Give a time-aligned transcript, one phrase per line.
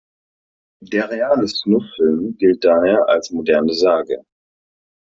[0.83, 4.25] Der reale Snuff-Film gilt daher als moderne Sage.